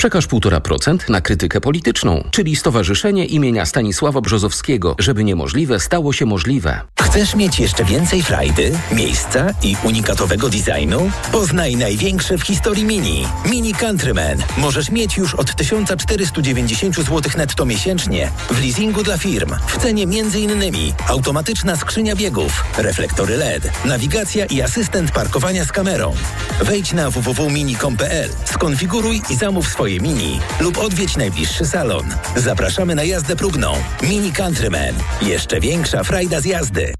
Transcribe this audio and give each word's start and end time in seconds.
Przekaż 0.00 0.28
1,5% 0.28 1.10
na 1.10 1.20
krytykę 1.20 1.60
polityczną, 1.60 2.24
czyli 2.30 2.56
Stowarzyszenie 2.56 3.26
imienia 3.26 3.66
Stanisława 3.66 4.20
Brzozowskiego, 4.20 4.96
żeby 4.98 5.24
niemożliwe 5.24 5.80
stało 5.80 6.12
się 6.12 6.26
możliwe. 6.26 6.80
Chcesz 7.08 7.34
mieć 7.34 7.60
jeszcze 7.60 7.84
więcej 7.84 8.22
frajdy, 8.22 8.72
miejsca 8.92 9.46
i 9.62 9.76
unikatowego 9.84 10.48
designu? 10.48 11.10
Poznaj 11.32 11.76
największe 11.76 12.38
w 12.38 12.42
historii 12.42 12.84
Mini. 12.84 13.26
Mini 13.50 13.74
Countryman. 13.74 14.42
Możesz 14.58 14.90
mieć 14.90 15.16
już 15.16 15.34
od 15.34 15.54
1490 15.54 16.96
zł 16.96 17.20
netto 17.36 17.64
miesięcznie 17.64 18.30
w 18.50 18.62
leasingu 18.62 19.02
dla 19.02 19.18
firm. 19.18 19.54
W 19.66 19.78
cenie 19.78 20.02
m.in. 20.02 20.92
automatyczna 21.08 21.76
skrzynia 21.76 22.16
biegów, 22.16 22.64
reflektory 22.78 23.36
LED, 23.36 23.70
nawigacja 23.84 24.46
i 24.46 24.62
asystent 24.62 25.10
parkowania 25.10 25.64
z 25.64 25.72
kamerą. 25.72 26.14
Wejdź 26.60 26.92
na 26.92 27.10
www.mini.com.pl, 27.10 28.30
skonfiguruj 28.44 29.22
i 29.30 29.36
zamów 29.36 29.68
swoje 29.68 30.00
Mini 30.00 30.40
lub 30.60 30.78
odwiedź 30.78 31.16
najbliższy 31.16 31.66
salon. 31.66 32.14
Zapraszamy 32.36 32.94
na 32.94 33.04
jazdę 33.04 33.36
próbną. 33.36 33.72
Mini 34.02 34.32
Countryman. 34.32 34.94
Jeszcze 35.22 35.60
większa 35.60 36.04
frajda 36.04 36.40
z 36.40 36.44
jazdy. 36.44 36.97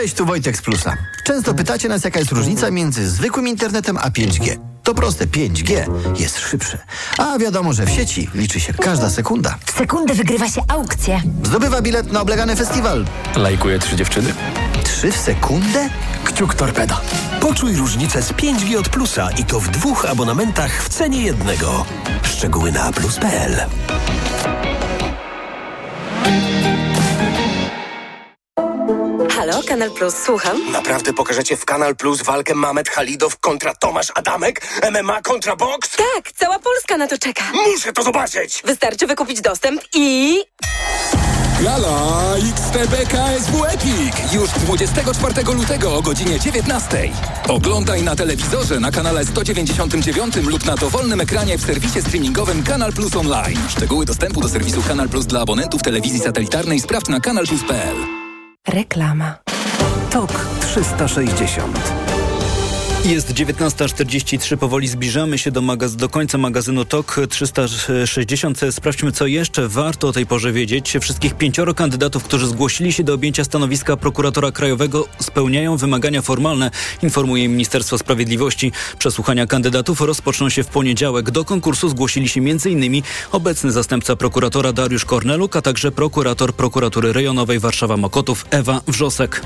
Cześć, 0.00 0.14
tu 0.14 0.26
Wojtek 0.26 0.56
z 0.56 0.62
Plusa. 0.62 0.96
Często 1.24 1.54
pytacie 1.54 1.88
nas, 1.88 2.04
jaka 2.04 2.18
jest 2.18 2.32
różnica 2.32 2.70
między 2.70 3.10
zwykłym 3.10 3.48
internetem 3.48 3.98
a 3.98 4.10
5G. 4.10 4.58
To 4.82 4.94
proste, 4.94 5.26
5G 5.26 5.72
jest 6.20 6.38
szybsze. 6.38 6.78
A 7.18 7.38
wiadomo, 7.38 7.72
że 7.72 7.86
w 7.86 7.90
sieci 7.90 8.28
liczy 8.34 8.60
się 8.60 8.74
każda 8.74 9.10
sekunda. 9.10 9.58
W 9.66 9.70
sekundę 9.70 10.14
wygrywa 10.14 10.48
się 10.48 10.62
aukcję. 10.68 11.22
Zdobywa 11.44 11.82
bilet 11.82 12.12
na 12.12 12.20
oblegany 12.20 12.56
festiwal. 12.56 13.04
Lajkuje 13.36 13.78
trzy 13.78 13.96
dziewczyny. 13.96 14.34
Trzy 14.84 15.12
w 15.12 15.16
sekundę? 15.16 15.88
Kciuk 16.24 16.54
torpeda. 16.54 17.00
Poczuj 17.40 17.76
różnicę 17.76 18.22
z 18.22 18.32
5G 18.32 18.78
od 18.78 18.88
Plusa 18.88 19.30
i 19.30 19.44
to 19.44 19.60
w 19.60 19.68
dwóch 19.68 20.04
abonamentach 20.04 20.82
w 20.82 20.88
cenie 20.88 21.22
jednego. 21.22 21.84
Szczegóły 22.22 22.72
na 22.72 22.92
plus.pl 22.92 23.60
Halo, 29.46 29.62
Kanal 29.62 29.90
Plus, 29.90 30.14
słucham. 30.14 30.72
Naprawdę 30.72 31.12
pokażecie 31.12 31.56
w 31.56 31.64
Kanal 31.64 31.96
Plus 31.96 32.22
walkę 32.22 32.54
Mamet 32.54 32.88
Halidow 32.88 33.36
kontra 33.40 33.74
Tomasz 33.74 34.12
Adamek? 34.14 34.60
MMA 34.92 35.22
kontra 35.22 35.56
boks? 35.56 35.90
Tak, 35.96 36.32
cała 36.32 36.58
Polska 36.58 36.96
na 36.96 37.06
to 37.06 37.18
czeka. 37.18 37.44
Muszę 37.54 37.92
to 37.92 38.02
zobaczyć! 38.02 38.62
Wystarczy 38.64 39.06
wykupić 39.06 39.40
dostęp 39.40 39.82
i... 39.94 40.40
Gala 41.62 42.34
XTB 42.54 43.10
KSW 43.10 43.64
Epic 43.64 44.32
już 44.32 44.50
24 44.50 45.42
lutego 45.54 45.94
o 45.96 46.02
godzinie 46.02 46.40
19. 46.40 47.10
Oglądaj 47.48 48.02
na 48.02 48.16
telewizorze 48.16 48.80
na 48.80 48.90
kanale 48.90 49.24
199 49.24 50.36
lub 50.36 50.64
na 50.64 50.74
dowolnym 50.74 51.20
ekranie 51.20 51.58
w 51.58 51.66
serwisie 51.66 52.00
streamingowym 52.02 52.62
Kanal 52.62 52.92
Plus 52.92 53.16
Online. 53.16 53.58
Szczegóły 53.68 54.04
dostępu 54.06 54.40
do 54.40 54.48
serwisu 54.48 54.82
Kanal 54.82 55.08
Plus 55.08 55.26
dla 55.26 55.40
abonentów 55.40 55.82
telewizji 55.82 56.20
satelitarnej 56.20 56.80
sprawdź 56.80 57.08
na 57.08 57.20
kanalplus.pl. 57.20 58.25
Reklama. 58.68 59.32
TOK 60.10 60.32
360 60.60 62.15
jest 63.10 63.32
19.43, 63.32 64.56
powoli 64.56 64.88
zbliżamy 64.88 65.38
się 65.38 65.50
do, 65.50 65.62
magaz- 65.62 65.96
do 65.96 66.08
końca 66.08 66.38
magazynu 66.38 66.84
TOK 66.84 67.16
360. 67.28 68.60
Sprawdźmy, 68.70 69.12
co 69.12 69.26
jeszcze 69.26 69.68
warto 69.68 70.08
o 70.08 70.12
tej 70.12 70.26
porze 70.26 70.52
wiedzieć. 70.52 70.96
Wszystkich 71.00 71.34
pięcioro 71.34 71.74
kandydatów, 71.74 72.24
którzy 72.24 72.46
zgłosili 72.46 72.92
się 72.92 73.04
do 73.04 73.14
objęcia 73.14 73.44
stanowiska 73.44 73.96
prokuratora 73.96 74.52
krajowego, 74.52 75.08
spełniają 75.20 75.76
wymagania 75.76 76.22
formalne, 76.22 76.70
informuje 77.02 77.48
Ministerstwo 77.48 77.98
Sprawiedliwości. 77.98 78.72
Przesłuchania 78.98 79.46
kandydatów 79.46 80.00
rozpoczną 80.00 80.48
się 80.48 80.64
w 80.64 80.68
poniedziałek. 80.68 81.30
Do 81.30 81.44
konkursu 81.44 81.88
zgłosili 81.88 82.28
się 82.28 82.40
m.in. 82.40 83.02
obecny 83.32 83.72
zastępca 83.72 84.16
prokuratora 84.16 84.72
Dariusz 84.72 85.04
Korneluk, 85.04 85.56
a 85.56 85.62
także 85.62 85.92
prokurator 85.92 86.54
prokuratury 86.54 87.12
rejonowej 87.12 87.60
Warszawa-Mokotów 87.60 88.44
Ewa 88.50 88.80
Wrzosek. 88.86 89.42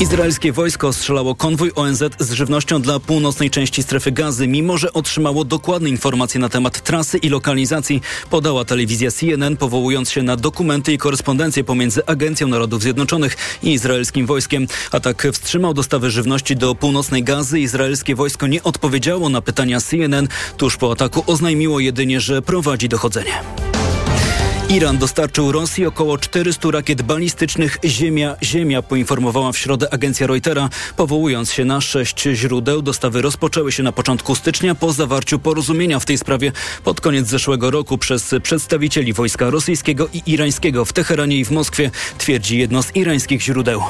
Izraelskie 0.00 0.52
wojsko 0.52 0.88
ostrzelało 0.88 1.34
konwój 1.34 1.72
ONZ 1.74 2.02
z 2.18 2.32
żywnością 2.32 2.81
dla 2.82 3.00
północnej 3.00 3.50
części 3.50 3.82
strefy 3.82 4.12
gazy, 4.12 4.48
mimo 4.48 4.78
że 4.78 4.92
otrzymało 4.92 5.44
dokładne 5.44 5.88
informacje 5.88 6.40
na 6.40 6.48
temat 6.48 6.82
trasy 6.82 7.18
i 7.18 7.28
lokalizacji, 7.28 8.00
podała 8.30 8.64
telewizja 8.64 9.10
CNN, 9.10 9.56
powołując 9.56 10.10
się 10.10 10.22
na 10.22 10.36
dokumenty 10.36 10.92
i 10.92 10.98
korespondencję 10.98 11.64
pomiędzy 11.64 12.06
Agencją 12.06 12.48
Narodów 12.48 12.82
Zjednoczonych 12.82 13.36
i 13.62 13.72
izraelskim 13.72 14.26
wojskiem. 14.26 14.66
Atak 14.90 15.28
wstrzymał 15.32 15.74
dostawy 15.74 16.10
żywności 16.10 16.56
do 16.56 16.74
północnej 16.74 17.24
gazy. 17.24 17.60
Izraelskie 17.60 18.14
wojsko 18.14 18.46
nie 18.46 18.62
odpowiedziało 18.62 19.28
na 19.28 19.40
pytania 19.40 19.80
CNN. 19.80 20.28
Tuż 20.56 20.76
po 20.76 20.92
ataku 20.92 21.24
oznajmiło 21.26 21.80
jedynie, 21.80 22.20
że 22.20 22.42
prowadzi 22.42 22.88
dochodzenie. 22.88 23.71
Iran 24.72 24.98
dostarczył 24.98 25.52
Rosji 25.52 25.86
około 25.86 26.18
400 26.18 26.70
rakiet 26.70 27.02
balistycznych 27.02 27.78
Ziemia-Ziemia, 27.84 28.82
poinformowała 28.82 29.52
w 29.52 29.58
środę 29.58 29.94
agencja 29.94 30.26
Reutera. 30.26 30.68
Powołując 30.96 31.52
się 31.52 31.64
na 31.64 31.80
sześć 31.80 32.22
źródeł, 32.22 32.82
dostawy 32.82 33.22
rozpoczęły 33.22 33.72
się 33.72 33.82
na 33.82 33.92
początku 33.92 34.34
stycznia 34.34 34.74
po 34.74 34.92
zawarciu 34.92 35.38
porozumienia 35.38 36.00
w 36.00 36.04
tej 36.04 36.18
sprawie 36.18 36.52
pod 36.84 37.00
koniec 37.00 37.26
zeszłego 37.26 37.70
roku 37.70 37.98
przez 37.98 38.34
przedstawicieli 38.42 39.12
wojska 39.12 39.50
rosyjskiego 39.50 40.08
i 40.12 40.22
irańskiego 40.26 40.84
w 40.84 40.92
Teheranie 40.92 41.36
i 41.36 41.44
w 41.44 41.50
Moskwie, 41.50 41.90
twierdzi 42.18 42.58
jedno 42.58 42.82
z 42.82 42.96
irańskich 42.96 43.42
źródeł. 43.42 43.82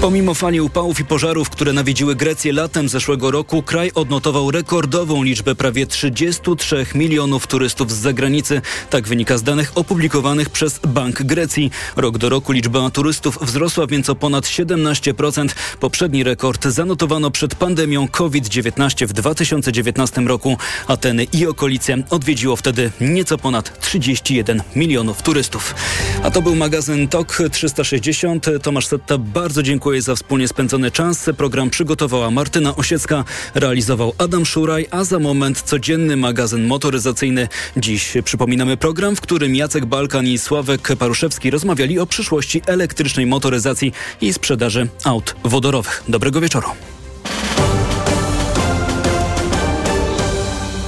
Pomimo 0.00 0.34
fali 0.34 0.60
upałów 0.60 1.00
i 1.00 1.04
pożarów, 1.04 1.50
które 1.50 1.72
nawiedziły 1.72 2.16
Grecję 2.16 2.52
latem 2.52 2.88
zeszłego 2.88 3.30
roku, 3.30 3.62
kraj 3.62 3.90
odnotował 3.94 4.50
rekordową 4.50 5.22
liczbę 5.22 5.54
prawie 5.54 5.86
33 5.86 6.86
milionów 6.94 7.46
turystów 7.46 7.92
z 7.92 7.96
zagranicy. 7.96 8.62
Tak 8.90 9.08
wynika 9.08 9.38
z 9.38 9.42
danych 9.42 9.72
opublikowanych 9.74 10.50
przez 10.50 10.80
Bank 10.88 11.22
Grecji. 11.22 11.70
Rok 11.96 12.18
do 12.18 12.28
roku 12.28 12.52
liczba 12.52 12.90
turystów 12.90 13.38
wzrosła 13.42 13.86
więc 13.86 14.10
o 14.10 14.14
ponad 14.14 14.44
17%. 14.44 15.48
Poprzedni 15.80 16.24
rekord 16.24 16.64
zanotowano 16.64 17.30
przed 17.30 17.54
pandemią 17.54 18.08
COVID-19 18.08 19.06
w 19.06 19.12
2019 19.12 20.20
roku. 20.20 20.56
Ateny 20.86 21.24
i 21.24 21.46
okolice 21.46 21.96
odwiedziło 22.10 22.56
wtedy 22.56 22.90
nieco 23.00 23.38
ponad 23.38 23.80
31 23.80 24.62
milionów 24.76 25.22
turystów. 25.22 25.74
A 26.22 26.30
to 26.30 26.42
był 26.42 26.56
magazyn 26.56 27.08
TOK 27.08 27.38
360. 27.52 28.46
Tomasz 28.62 28.86
Setta, 28.86 29.18
bardzo 29.18 29.62
dziękuję 29.62 29.83
za 29.98 30.14
wspólnie 30.14 30.48
spędzony 30.48 30.90
czas. 30.90 31.30
Program 31.36 31.70
przygotowała 31.70 32.30
Martyna 32.30 32.76
Osiecka, 32.76 33.24
realizował 33.54 34.12
Adam 34.18 34.46
Szuraj, 34.46 34.86
a 34.90 35.04
za 35.04 35.18
moment 35.18 35.62
codzienny 35.62 36.16
magazyn 36.16 36.66
motoryzacyjny. 36.66 37.48
Dziś 37.76 38.12
przypominamy 38.24 38.76
program, 38.76 39.16
w 39.16 39.20
którym 39.20 39.54
Jacek 39.54 39.86
Balkan 39.86 40.26
i 40.26 40.38
Sławek 40.38 40.88
Paruszewski 40.98 41.50
rozmawiali 41.50 41.98
o 41.98 42.06
przyszłości 42.06 42.62
elektrycznej 42.66 43.26
motoryzacji 43.26 43.92
i 44.20 44.32
sprzedaży 44.32 44.88
aut 45.04 45.36
wodorowych. 45.44 46.02
Dobrego 46.08 46.40
wieczoru. 46.40 46.68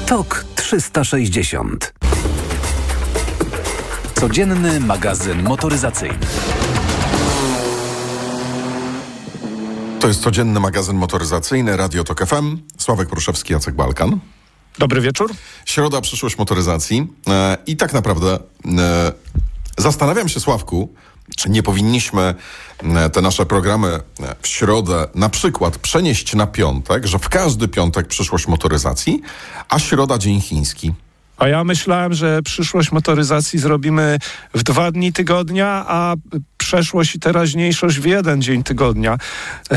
TOK 0.07 0.45
360 0.57 1.95
Codzienny 4.15 4.81
magazyn 4.81 5.43
motoryzacyjny. 5.43 6.19
To 10.01 10.09
jest 10.09 10.23
codzienny 10.23 10.61
magazyn 10.61 10.97
motoryzacyjny 10.97 11.77
Radio 11.77 12.05
Tok 12.05 12.27
FM. 12.27 12.59
Sławek 12.79 13.09
Pruszewski, 13.09 13.53
Jacek 13.53 13.75
Balkan. 13.75 14.21
Dobry 14.79 15.01
wieczór. 15.01 15.33
Środa, 15.67 16.01
przyszłość 16.01 16.39
motoryzacji. 16.39 17.07
E, 17.29 17.59
I 17.67 17.77
tak 17.77 17.93
naprawdę 17.93 18.39
e, 18.79 19.13
zastanawiam 19.79 20.29
się, 20.29 20.41
Sławku, 20.41 20.95
czy 21.37 21.51
nie 21.51 21.63
powinniśmy 21.63 22.35
e, 22.83 23.11
te 23.11 23.21
nasze 23.21 23.47
programy 23.47 23.89
e, 23.89 24.01
w 24.43 24.47
środę 24.49 25.09
na 25.15 25.29
przykład 25.29 25.79
przenieść 25.79 26.35
na 26.35 26.47
piątek, 26.47 27.07
że 27.07 27.19
w 27.19 27.29
każdy 27.29 27.69
piątek 27.69 28.07
przyszłość 28.07 28.47
motoryzacji, 28.47 29.23
a 29.69 29.79
środa 29.79 30.19
dzień 30.19 30.41
chiński. 30.41 30.95
A 31.37 31.49
ja 31.49 31.65
myślałem, 31.65 32.15
że 32.15 32.43
przyszłość 32.43 32.93
motoryzacji 32.93 33.59
zrobimy 33.59 34.19
w 34.55 34.63
dwa 34.63 34.91
dni 34.91 35.13
tygodnia, 35.13 35.85
a 35.89 36.15
przeszłość 36.59 37.15
i 37.15 37.21
teraźniejszość 37.21 37.99
w 37.99 38.05
jeden 38.05 38.43
dzień 38.43 38.63
tygodnia. 38.63 39.19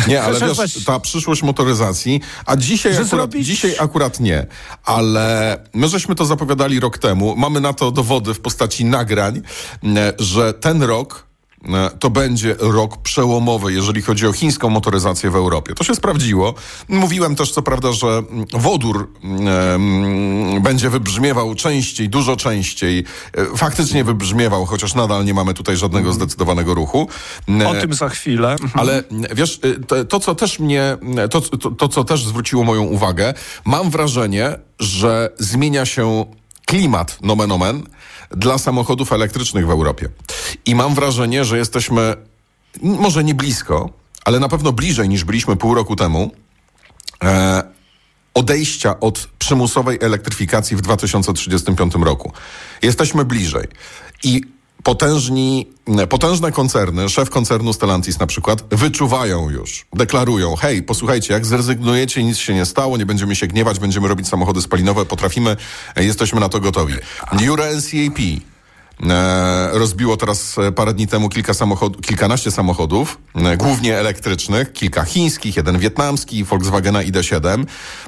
Nie, 0.07 0.23
ale 0.23 0.39
wiesz, 0.39 0.85
ta 0.85 0.99
przyszłość 0.99 1.43
motoryzacji, 1.43 2.21
a 2.45 2.55
dzisiaj 2.55 2.91
akurat, 2.91 3.09
zrobić... 3.09 3.47
dzisiaj 3.47 3.75
akurat 3.79 4.19
nie, 4.19 4.45
ale 4.83 5.57
my 5.73 5.87
żeśmy 5.87 6.15
to 6.15 6.25
zapowiadali 6.25 6.79
rok 6.79 6.97
temu, 6.97 7.35
mamy 7.35 7.61
na 7.61 7.73
to 7.73 7.91
dowody 7.91 8.33
w 8.33 8.39
postaci 8.39 8.85
nagrań, 8.85 9.41
że 10.19 10.53
ten 10.53 10.83
rok 10.83 11.25
e, 11.25 11.28
to 11.99 12.09
będzie 12.09 12.55
rok 12.59 12.97
przełomowy, 12.97 13.73
jeżeli 13.73 14.01
chodzi 14.01 14.27
o 14.27 14.33
chińską 14.33 14.69
motoryzację 14.69 15.31
w 15.31 15.35
Europie. 15.35 15.75
To 15.75 15.83
się 15.83 15.95
sprawdziło. 15.95 16.53
Mówiłem 16.89 17.35
też, 17.35 17.51
co 17.51 17.61
prawda, 17.61 17.91
że 17.91 18.23
wodór 18.53 19.09
um, 19.23 20.61
będzie 20.61 20.89
wybrzmiewał 20.89 21.55
częściej, 21.55 22.09
dużo 22.09 22.35
częściej. 22.35 23.05
E, 23.33 23.57
Faktycznie 23.57 24.03
wybrzmiewał, 24.03 24.65
chociaż 24.65 24.95
nadal 24.95 25.25
nie 25.25 25.33
mamy 25.33 25.53
tutaj 25.53 25.77
żadnego 25.77 26.13
zdecydowanego 26.13 26.73
ruchu. 26.73 27.09
O 27.67 27.73
tym 27.73 27.93
za 27.93 28.09
chwilę. 28.09 28.55
Ale 28.73 29.03
wiesz, 29.35 29.59
to, 29.87 30.05
to 30.05 30.19
co 30.19 30.35
też 30.35 30.59
mnie, 30.59 30.97
to, 31.31 31.41
to, 31.41 31.71
to, 31.71 31.87
co 31.87 32.03
też 32.03 32.25
zwróciło 32.25 32.63
moją 32.63 32.83
uwagę, 32.83 33.33
mam 33.65 33.89
wrażenie, 33.89 34.59
że 34.79 35.29
zmienia 35.39 35.85
się 35.85 36.25
klimat, 36.65 37.17
nomen 37.21 37.51
omen, 37.51 37.83
dla 38.31 38.57
samochodów 38.57 39.13
elektrycznych 39.13 39.67
w 39.67 39.69
Europie. 39.69 40.09
I 40.65 40.75
mam 40.75 40.95
wrażenie, 40.95 41.45
że 41.45 41.57
jesteśmy 41.57 42.15
może 42.81 43.23
nie 43.23 43.35
blisko, 43.35 43.89
ale 44.25 44.39
na 44.39 44.49
pewno 44.49 44.71
bliżej 44.71 45.09
niż 45.09 45.23
byliśmy 45.23 45.55
pół 45.55 45.73
roku 45.73 45.95
temu. 45.95 46.31
E, 47.23 47.63
odejścia 48.33 48.99
od 48.99 49.29
przymusowej 49.39 49.97
elektryfikacji 50.01 50.77
w 50.77 50.81
2035 50.81 51.93
roku. 51.95 52.33
Jesteśmy 52.81 53.25
bliżej. 53.25 53.67
I 54.23 54.41
potężni, 54.83 55.67
potężne 56.09 56.51
koncerny, 56.51 57.09
szef 57.09 57.29
koncernu 57.29 57.73
Stellantis 57.73 58.19
na 58.19 58.27
przykład, 58.27 58.63
wyczuwają 58.71 59.49
już, 59.49 59.85
deklarują, 59.93 60.55
hej, 60.55 60.83
posłuchajcie, 60.83 61.33
jak 61.33 61.45
zrezygnujecie, 61.45 62.23
nic 62.23 62.37
się 62.37 62.53
nie 62.53 62.65
stało, 62.65 62.97
nie 62.97 63.05
będziemy 63.05 63.35
się 63.35 63.47
gniewać, 63.47 63.79
będziemy 63.79 64.07
robić 64.07 64.27
samochody 64.27 64.61
spalinowe, 64.61 65.05
potrafimy, 65.05 65.57
e, 65.95 66.03
jesteśmy 66.03 66.39
na 66.39 66.49
to 66.49 66.59
gotowi. 66.59 66.93
Euro 67.45 67.63
NCAP 67.65 68.19
rozbiło 69.71 70.17
teraz 70.17 70.57
e, 70.57 70.71
parę 70.71 70.93
dni 70.93 71.07
temu 71.07 71.29
kilka 71.29 71.53
samochod 71.53 72.01
kilkanaście 72.01 72.51
samochodów, 72.51 73.17
e, 73.35 73.57
głównie 73.57 73.97
elektrycznych, 73.97 74.73
kilka 74.73 75.03
chińskich, 75.03 75.57
jeden 75.57 75.79
wietnamski, 75.79 76.43
Volkswagena 76.43 77.03
ID7. 77.03 77.65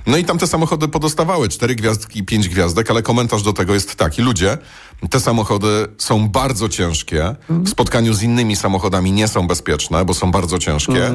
No 0.08 0.18
i 0.18 0.26
tam 0.26 0.38
te 0.38 0.48
samochody 0.48 0.88
podostawały 0.88 1.50
cztery 1.50 1.76
gwiazdki, 1.76 2.24
pięć 2.24 2.50
gwiazdek, 2.50 2.92
ale 2.92 3.02
komentarz 3.02 3.44
do 3.44 3.54
tego 3.54 3.74
jest 3.74 3.96
taki. 3.96 4.22
Ludzie, 4.22 4.58
te 5.10 5.20
samochody 5.20 5.88
są 5.98 6.30
bardzo 6.30 6.70
ciężkie. 6.70 7.36
W 7.50 7.70
spotkaniu 7.70 8.14
z 8.14 8.24
innymi 8.24 8.56
samochodami 8.56 9.12
nie 9.12 9.28
są 9.28 9.48
bezpieczne, 9.48 10.06
bo 10.06 10.14
są 10.14 10.32
bardzo 10.32 10.60
ciężkie 10.60 11.12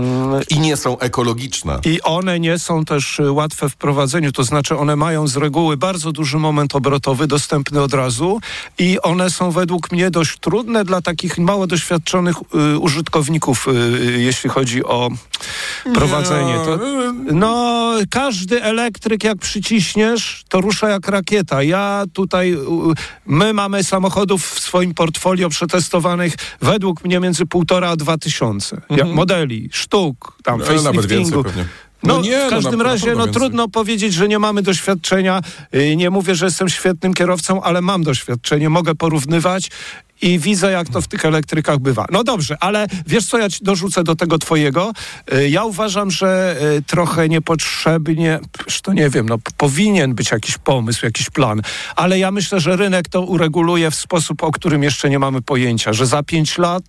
i 0.50 0.58
nie 0.60 0.76
są 0.76 0.98
ekologiczne. 0.98 1.80
I 1.84 2.02
one 2.02 2.40
nie 2.40 2.58
są 2.58 2.84
też 2.84 3.18
y, 3.18 3.32
łatwe 3.32 3.68
w 3.68 3.76
prowadzeniu, 3.76 4.32
to 4.32 4.44
znaczy 4.44 4.76
one 4.76 4.96
mają 4.96 5.26
z 5.26 5.36
reguły 5.36 5.76
bardzo 5.76 6.12
duży 6.12 6.38
moment 6.38 6.74
obrotowy, 6.74 7.26
dostępny 7.26 7.82
od 7.82 7.94
razu 7.94 8.40
i 8.78 9.00
one 9.00 9.30
są 9.30 9.50
według 9.50 9.92
mnie 9.92 10.10
dość 10.10 10.38
trudne 10.38 10.84
dla 10.84 11.02
takich 11.02 11.38
mało 11.38 11.66
doświadczonych 11.66 12.36
y, 12.74 12.78
użytkowników, 12.78 13.68
y, 13.68 13.70
y, 13.70 14.22
jeśli 14.22 14.50
chodzi 14.50 14.84
o 14.84 15.10
prowadzenie. 15.94 16.54
To, 16.54 16.78
no, 17.32 17.92
każdy 18.10 18.62
elektryk 18.62 19.24
jak 19.24 19.38
przyciśniesz, 19.38 20.44
to 20.48 20.60
rusza 20.60 20.88
jak 20.88 21.08
rakieta. 21.08 21.62
Ja 21.62 22.04
tutaj, 22.12 22.52
y, 22.52 22.58
my 23.26 23.52
mamy 23.52 23.75
samochodów 23.84 24.50
w 24.50 24.61
swoim 24.61 24.94
portfolio 24.94 25.49
przetestowanych 25.49 26.34
według 26.61 27.05
mnie 27.05 27.20
między 27.20 27.46
półtora 27.46 27.88
a 27.90 27.96
dwa 27.96 28.19
tysiące 28.19 28.81
Mhm. 28.90 29.12
modeli, 29.14 29.69
sztuk, 29.73 30.38
tam 30.44 30.58
No, 30.58 30.64
faceliftingu. 30.67 31.44
No, 32.02 32.14
No 32.14 32.20
nie, 32.20 32.38
w 32.38 32.43
no 32.44 32.50
każdym 32.50 32.78
na 32.78 32.84
razie 32.84 33.14
no, 33.14 33.26
trudno 33.26 33.69
powiedzieć, 33.69 34.14
że 34.14 34.28
nie 34.28 34.38
mamy 34.38 34.62
doświadczenia. 34.62 35.40
Y, 35.75 35.96
Nie 35.96 36.11
mówię, 36.11 36.34
że 36.34 36.44
jestem 36.46 36.69
świetnym 36.69 37.14
kierowcą, 37.14 37.62
ale 37.62 37.81
mam 37.81 38.02
doświadczenie, 38.02 38.69
mogę 38.70 38.94
porównywać 38.94 39.70
i 40.22 40.38
widzę, 40.38 40.70
jak 40.72 40.88
to 40.88 41.00
w 41.00 41.08
tych 41.08 41.24
elektrykach 41.24 41.78
bywa. 41.78 42.06
No 42.12 42.24
dobrze, 42.24 42.56
ale 42.60 42.86
wiesz 43.06 43.24
co, 43.26 43.38
ja 43.38 43.50
ci 43.50 43.64
dorzucę 43.64 44.04
do 44.04 44.16
tego 44.16 44.38
twojego. 44.38 44.92
Y, 45.34 45.48
Ja 45.48 45.64
uważam, 45.64 46.10
że 46.10 46.56
y, 46.78 46.82
trochę 46.82 47.28
niepotrzebnie, 47.28 48.40
to 48.82 48.92
nie 48.92 49.10
wiem, 49.10 49.28
no 49.28 49.38
powinien 49.56 50.14
być 50.14 50.30
jakiś 50.30 50.58
pomysł, 50.58 51.06
jakiś 51.06 51.30
plan, 51.30 51.62
ale 51.96 52.18
ja 52.18 52.30
myślę, 52.30 52.60
że 52.60 52.76
rynek 52.76 53.08
to 53.08 53.22
ureguluje 53.22 53.90
w 53.90 53.94
sposób, 53.94 54.42
o 54.42 54.52
którym 54.52 54.82
jeszcze 54.82 55.10
nie 55.10 55.18
mamy 55.18 55.42
pojęcia, 55.42 55.92
że 55.92 56.06
za 56.06 56.22
pięć 56.22 56.58
lat 56.58 56.84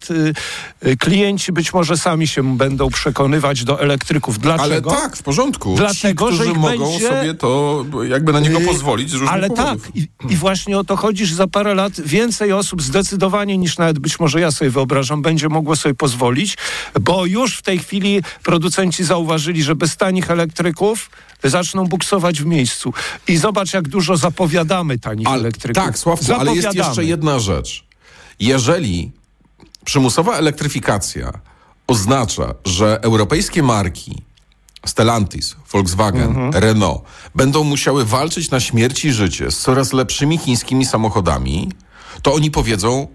y, 0.85 0.97
klienci 0.97 1.51
być 1.51 1.73
może 1.73 1.97
sami 1.97 2.27
się 2.27 2.57
będą 2.57 2.89
przekonywać 2.89 3.63
do 3.63 3.81
elektryków. 3.81 4.35
Ale 4.43 4.57
Dlaczego? 4.57 4.89
tak, 4.91 5.17
w 5.17 5.23
porządku. 5.23 5.75
Dlatego, 5.77 6.31
Ci, 6.31 6.37
że 6.37 6.45
mogą 6.45 6.67
będzie- 6.91 7.07
sobie 7.07 7.33
to 7.33 7.85
jakby 8.09 8.33
na 8.33 8.39
niego 8.39 8.59
pozwolić 8.61 9.09
z 9.09 9.13
różnych 9.13 9.31
Ale 9.33 9.47
powodów. 9.49 9.83
tak, 9.83 9.95
i, 9.95 10.07
i 10.29 10.35
właśnie 10.35 10.77
o 10.77 10.83
to 10.83 10.95
chodzi, 10.95 11.25
że 11.25 11.35
za 11.35 11.47
parę 11.47 11.75
lat 11.75 12.01
więcej 12.01 12.53
osób 12.53 12.81
zdecydowanie 13.17 13.57
niż 13.57 13.77
nawet 13.77 13.99
być 13.99 14.19
może 14.19 14.41
ja 14.41 14.51
sobie 14.51 14.71
wyobrażam, 14.71 15.21
będzie 15.21 15.49
mogło 15.49 15.75
sobie 15.75 15.95
pozwolić, 15.95 16.57
bo 17.01 17.25
już 17.25 17.57
w 17.57 17.61
tej 17.61 17.79
chwili 17.79 18.21
producenci 18.43 19.03
zauważyli, 19.03 19.63
że 19.63 19.75
bez 19.75 19.97
tanich 19.97 20.31
elektryków 20.31 21.09
zaczną 21.43 21.85
buksować 21.85 22.41
w 22.41 22.45
miejscu. 22.45 22.93
I 23.27 23.37
zobacz, 23.37 23.73
jak 23.73 23.87
dużo 23.87 24.17
zapowiadamy 24.17 24.99
tanich 24.99 25.27
elektryków. 25.27 25.83
Tak, 25.83 25.97
Sławku, 25.97 26.33
ale 26.39 26.55
jest 26.55 26.75
jeszcze 26.75 27.03
jedna 27.03 27.39
rzecz. 27.39 27.83
Jeżeli 28.39 29.11
przymusowa 29.85 30.37
elektryfikacja 30.37 31.31
oznacza, 31.87 32.53
że 32.65 32.99
europejskie 33.01 33.63
marki 33.63 34.21
Stellantis, 34.85 35.55
Volkswagen, 35.73 36.29
Mhm. 36.29 36.51
Renault 36.53 37.01
będą 37.35 37.63
musiały 37.63 38.05
walczyć 38.05 38.51
na 38.51 38.59
śmierć 38.59 39.05
i 39.05 39.11
życie 39.13 39.51
z 39.51 39.57
coraz 39.59 39.93
lepszymi 39.93 40.37
chińskimi 40.37 40.85
samochodami, 40.85 41.69
to 42.21 42.33
oni 42.33 42.51
powiedzą, 42.51 43.07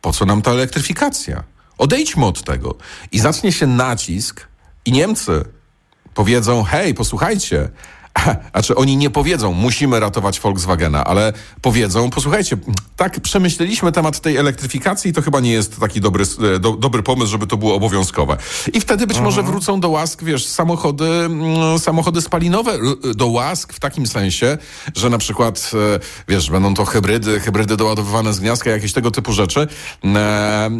po 0.00 0.12
co 0.12 0.26
nam 0.26 0.42
ta 0.42 0.50
elektryfikacja? 0.50 1.44
Odejdźmy 1.78 2.26
od 2.26 2.44
tego. 2.44 2.74
I 3.12 3.18
zacznie 3.18 3.52
się 3.52 3.66
nacisk 3.66 4.46
i 4.84 4.92
Niemcy 4.92 5.44
powiedzą, 6.14 6.62
hej, 6.62 6.94
posłuchajcie, 6.94 7.68
a 8.52 8.62
czy 8.66 8.74
oni 8.74 8.96
nie 8.96 9.10
powiedzą, 9.10 9.52
musimy 9.52 10.00
ratować 10.00 10.40
Volkswagena, 10.40 11.04
ale 11.04 11.32
powiedzą, 11.62 12.10
posłuchajcie, 12.10 12.56
tak 12.96 13.20
przemyśleliśmy 13.20 13.92
temat 13.92 14.20
tej 14.20 14.36
elektryfikacji 14.36 15.10
i 15.10 15.14
to 15.14 15.22
chyba 15.22 15.40
nie 15.40 15.52
jest 15.52 15.80
taki 15.80 16.00
dobry, 16.00 16.24
e, 16.54 16.58
do, 16.58 16.72
dobry 16.72 17.02
pomysł, 17.02 17.30
żeby 17.30 17.46
to 17.46 17.56
było 17.56 17.74
obowiązkowe. 17.74 18.36
I 18.72 18.80
wtedy 18.80 19.06
być 19.06 19.20
może 19.20 19.42
wrócą 19.42 19.80
do 19.80 19.88
łask, 19.88 20.22
wiesz, 20.22 20.46
samochody, 20.46 21.04
mm, 21.04 21.78
samochody 21.78 22.20
spalinowe, 22.20 22.78
do 23.14 23.26
łask 23.26 23.72
w 23.72 23.80
takim 23.80 24.06
sensie, 24.06 24.58
że 24.96 25.10
na 25.10 25.18
przykład, 25.18 25.70
e, 25.94 26.00
wiesz, 26.28 26.50
będą 26.50 26.74
to 26.74 26.84
hybrydy, 26.84 27.40
hybrydy 27.40 27.76
doładowywane 27.76 28.32
z 28.32 28.40
gniazdka, 28.40 28.70
jakieś 28.70 28.92
tego 28.92 29.10
typu 29.10 29.32
rzeczy. 29.32 29.68
E, 30.04 30.70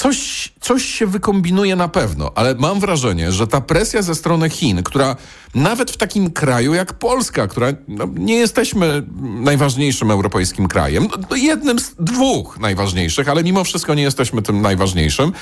Coś, 0.00 0.52
coś 0.60 0.84
się 0.84 1.06
wykombinuje 1.06 1.76
na 1.76 1.88
pewno, 1.88 2.32
ale 2.34 2.54
mam 2.54 2.80
wrażenie, 2.80 3.32
że 3.32 3.46
ta 3.46 3.60
presja 3.60 4.02
ze 4.02 4.14
strony 4.14 4.50
Chin, 4.50 4.82
która 4.82 5.16
nawet 5.54 5.90
w 5.90 5.96
takim 5.96 6.30
kraju 6.30 6.74
jak 6.74 6.89
Polska, 6.94 7.46
która 7.46 7.72
no, 7.88 8.08
nie 8.14 8.34
jesteśmy 8.34 9.02
najważniejszym 9.20 10.10
europejskim 10.10 10.68
krajem, 10.68 11.08
no, 11.30 11.36
jednym 11.36 11.78
z 11.78 11.94
dwóch 11.98 12.58
najważniejszych, 12.58 13.28
ale 13.28 13.44
mimo 13.44 13.64
wszystko 13.64 13.94
nie 13.94 14.02
jesteśmy 14.02 14.42
tym 14.42 14.62
najważniejszym. 14.62 15.32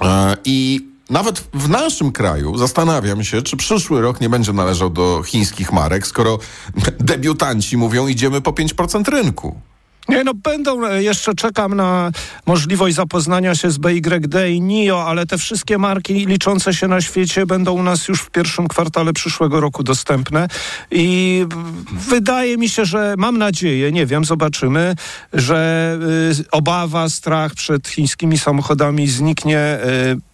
E, 0.00 0.36
I 0.44 0.88
nawet 1.10 1.40
w 1.54 1.68
naszym 1.68 2.12
kraju 2.12 2.56
zastanawiam 2.56 3.24
się, 3.24 3.42
czy 3.42 3.56
przyszły 3.56 4.00
rok 4.00 4.20
nie 4.20 4.28
będzie 4.28 4.52
należał 4.52 4.90
do 4.90 5.22
chińskich 5.22 5.72
marek, 5.72 6.06
skoro 6.06 6.38
debiutanci 7.00 7.76
mówią, 7.76 8.06
idziemy 8.06 8.40
po 8.40 8.50
5% 8.50 9.08
rynku. 9.08 9.60
Nie, 10.08 10.24
no 10.24 10.34
będą, 10.34 10.86
e, 10.86 11.02
jeszcze 11.02 11.34
czekam 11.34 11.74
na 11.74 12.10
możliwość 12.46 12.96
zapoznania 12.96 13.54
się 13.54 13.70
z 13.70 13.78
BYD 13.78 14.50
i 14.50 14.60
NIO, 14.60 15.06
ale 15.06 15.26
te 15.26 15.38
wszystkie 15.38 15.78
marki 15.78 16.26
liczące 16.26 16.74
się 16.74 16.88
na 16.88 17.00
świecie 17.00 17.46
będą 17.46 17.72
u 17.72 17.82
nas 17.82 18.08
już 18.08 18.20
w 18.20 18.30
pierwszym 18.30 18.68
kwartale 18.68 19.12
przyszłego 19.12 19.60
roku 19.60 19.82
dostępne. 19.82 20.48
I 20.90 21.46
wydaje 21.92 22.56
mi 22.56 22.68
się, 22.68 22.84
że 22.84 23.14
mam 23.18 23.38
nadzieję, 23.38 23.92
nie 23.92 24.06
wiem, 24.06 24.24
zobaczymy, 24.24 24.94
że 25.32 25.98
y, 26.40 26.50
obawa, 26.50 27.08
strach 27.08 27.54
przed 27.54 27.88
chińskimi 27.88 28.38
samochodami 28.38 29.08
zniknie, 29.08 29.78
y, 29.84 30.33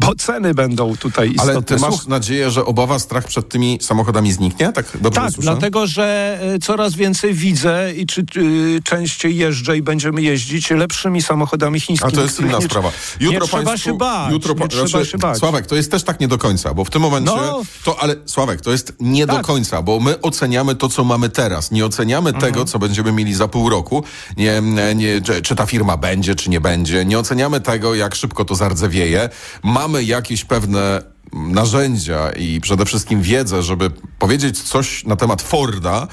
bo 0.00 0.14
ceny 0.14 0.54
będą 0.54 0.96
tutaj 0.96 1.30
istotne. 1.30 1.52
Ale 1.52 1.62
ty 1.62 1.76
masz 1.76 2.06
nadzieję, 2.06 2.50
że 2.50 2.64
obawa, 2.64 2.98
strach 2.98 3.24
przed 3.26 3.48
tymi 3.48 3.78
samochodami 3.80 4.32
zniknie? 4.32 4.72
Tak 4.72 4.86
dobrze 5.00 5.20
tak, 5.20 5.30
dlatego 5.38 5.86
że 5.86 6.38
e, 6.54 6.58
coraz 6.58 6.94
więcej 6.94 7.34
widzę 7.34 7.92
i 7.96 8.06
czy, 8.06 8.20
y, 8.36 8.80
częściej 8.84 9.36
jeżdżę 9.36 9.76
i 9.76 9.82
będziemy 9.82 10.22
jeździć 10.22 10.70
lepszymi 10.70 11.22
samochodami 11.22 11.76
A 11.78 11.80
chińskimi. 11.80 12.12
to 12.12 12.22
jest 12.22 12.40
inna 12.40 12.58
nie, 12.58 12.64
sprawa. 12.64 12.90
nie 13.20 13.40
trzeba 13.40 13.76
się 13.76 13.98
bać. 13.98 14.32
Jutro, 14.32 14.54
nie 14.54 14.60
pa- 14.60 14.68
trzeba 14.68 14.86
znaczy, 14.86 15.06
się 15.10 15.18
bać. 15.18 15.38
Sławek, 15.38 15.66
to 15.66 15.76
jest 15.76 15.90
też 15.90 16.02
tak 16.02 16.20
nie 16.20 16.28
do 16.28 16.38
końca, 16.38 16.74
bo 16.74 16.84
w 16.84 16.90
tym 16.90 17.02
momencie 17.02 17.32
No. 17.36 17.62
to, 17.84 18.00
ale 18.02 18.16
Sławek, 18.26 18.60
to 18.60 18.70
jest 18.72 18.92
nie 19.00 19.26
do 19.26 19.32
Tak. 19.32 19.46
końca, 19.46 19.82
bo 19.82 20.00
my 20.00 20.20
oceniamy 20.20 20.74
to, 20.74 20.88
co 20.88 21.04
mamy 21.04 21.28
teraz. 21.28 21.70
Nie 21.70 21.86
oceniamy 21.86 22.30
Mhm. 22.30 22.52
tego, 22.52 22.64
co 22.64 22.78
będziemy 22.78 23.12
mieli 23.12 23.34
za 23.34 23.48
pół 23.48 23.70
roku. 23.70 24.04
Nie, 24.36 24.62
nie, 24.94 25.20
czy, 25.22 25.42
czy 25.42 25.56
ta 25.56 25.66
firma 25.66 25.96
będzie, 25.96 26.34
czy 26.34 26.50
nie 26.50 26.60
będzie. 26.60 27.04
Nie 27.04 27.18
oceniamy 27.18 27.60
tego, 27.60 27.94
jak 27.94 28.14
szybko 28.14 28.44
to 28.44 28.54
zardzewieje. 28.54 29.28
Mamy 29.62 29.89
jakieś 29.98 30.44
pewne 30.44 31.02
narzędzia 31.32 32.30
i 32.30 32.60
przede 32.60 32.84
wszystkim 32.84 33.22
wiedzę, 33.22 33.62
żeby 33.62 33.90
powiedzieć 34.18 34.62
coś 34.62 35.04
na 35.04 35.16
temat 35.16 35.42
Forda, 35.42 36.08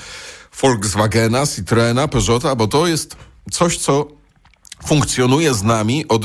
Volkswagena, 0.62 1.48
Citroena, 1.48 2.08
Peugeota, 2.08 2.56
bo 2.56 2.68
to 2.68 2.88
jest 2.88 3.16
coś, 3.52 3.78
co 3.78 4.08
funkcjonuje 4.86 5.54
z 5.54 5.64
nami 5.64 6.08
od 6.08 6.24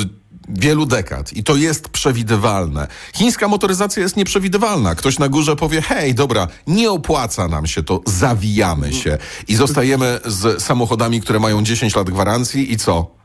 wielu 0.49 0.87
dekad 0.87 1.32
i 1.32 1.44
to 1.44 1.56
jest 1.56 1.88
przewidywalne. 1.88 2.88
Chińska 3.14 3.49
motoryzacja 3.49 4.02
jest 4.02 4.16
nieprzewidywalna. 4.16 4.94
Ktoś 4.94 5.18
na 5.18 5.28
górze 5.28 5.56
powie, 5.56 5.82
hej, 5.82 6.14
dobra, 6.14 6.49
nie 6.66 6.90
opłaca 6.90 7.49
nam 7.49 7.66
się 7.66 7.82
to, 7.82 8.00
zawijamy 8.06 8.92
się 8.92 9.18
i 9.49 9.54
zostajemy 9.54 10.21
z 10.25 10.62
samochodami, 10.62 11.21
które 11.21 11.40
mają 11.40 11.62
10 11.62 11.97
lat 11.97 12.11
gwarancji 12.11 12.73
i 12.73 12.76
co? 12.76 13.22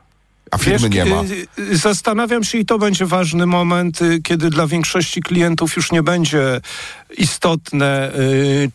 A 0.50 0.58
firmy 0.58 0.88
Wiesz, 0.88 0.90
nie 0.90 1.04
ma. 1.14 1.22
y, 1.22 1.46
y, 1.72 1.76
Zastanawiam 1.76 2.44
się 2.44 2.58
i 2.58 2.64
to 2.66 2.78
będzie 2.78 3.06
ważny 3.06 3.46
moment, 3.46 4.02
y, 4.02 4.22
kiedy 4.22 4.50
dla 4.50 4.66
większości 4.66 5.20
klientów 5.20 5.76
już 5.76 5.92
nie 5.92 6.02
będzie 6.02 6.60
istotne, 7.18 8.12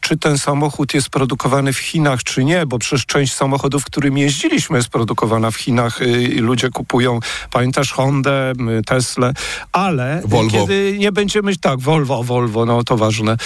czy 0.02 0.18
ten 0.18 0.38
samochód 0.38 0.94
jest 0.94 1.10
produkowany 1.10 1.74
w 1.74 1.78
Chinach, 1.78 2.24
czy 2.24 2.44
nie, 2.46 2.66
bo 2.66 2.80
przecież 2.80 3.06
część 3.06 3.34
samochodów, 3.34 3.86
którymi 3.86 4.22
jeździliśmy, 4.22 4.78
jest 4.78 4.90
produkowana 4.90 5.52
w 5.52 5.56
Chinach 5.56 6.00
i 6.30 6.40
ludzie 6.40 6.70
kupują, 6.70 7.20
pamiętasz, 7.52 7.92
Hondę, 7.92 8.54
Tesla, 8.86 9.32
ale 9.72 10.22
Volvo. 10.26 10.52
kiedy 10.52 10.96
nie 11.00 11.12
będziemy, 11.12 11.58
tak, 11.58 11.80
Volvo, 11.80 12.24
Volvo, 12.24 12.66
no 12.66 12.84
to 12.84 12.98
ważne, 12.98 13.38